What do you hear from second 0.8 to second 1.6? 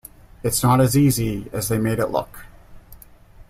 as easy